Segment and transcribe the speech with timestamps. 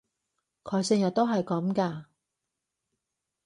[0.63, 2.05] 佢成日都係噉㗎？